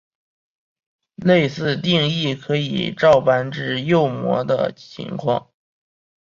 [1.23, 5.51] 类似定义可以照搬至右模的情况。